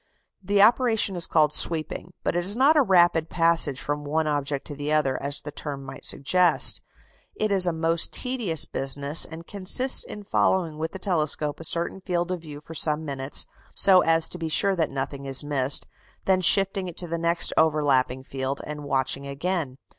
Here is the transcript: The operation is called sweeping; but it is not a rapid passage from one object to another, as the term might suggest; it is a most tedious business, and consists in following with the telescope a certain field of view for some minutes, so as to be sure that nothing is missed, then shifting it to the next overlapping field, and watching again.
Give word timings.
The 0.41 0.63
operation 0.63 1.15
is 1.15 1.27
called 1.27 1.53
sweeping; 1.53 2.11
but 2.23 2.35
it 2.35 2.43
is 2.43 2.55
not 2.55 2.75
a 2.75 2.81
rapid 2.81 3.29
passage 3.29 3.79
from 3.79 4.03
one 4.03 4.25
object 4.25 4.65
to 4.65 4.73
another, 4.73 5.15
as 5.21 5.41
the 5.41 5.51
term 5.51 5.83
might 5.83 6.03
suggest; 6.03 6.81
it 7.35 7.51
is 7.51 7.67
a 7.67 7.71
most 7.71 8.11
tedious 8.11 8.65
business, 8.65 9.25
and 9.25 9.45
consists 9.45 10.03
in 10.03 10.23
following 10.23 10.79
with 10.79 10.93
the 10.93 10.97
telescope 10.97 11.59
a 11.59 11.63
certain 11.63 12.01
field 12.01 12.31
of 12.31 12.41
view 12.41 12.61
for 12.61 12.73
some 12.73 13.05
minutes, 13.05 13.45
so 13.75 14.01
as 14.01 14.27
to 14.29 14.39
be 14.39 14.49
sure 14.49 14.75
that 14.75 14.89
nothing 14.89 15.25
is 15.27 15.43
missed, 15.43 15.85
then 16.25 16.41
shifting 16.41 16.87
it 16.87 16.97
to 16.97 17.05
the 17.07 17.19
next 17.19 17.53
overlapping 17.55 18.23
field, 18.23 18.59
and 18.65 18.83
watching 18.83 19.27
again. 19.27 19.77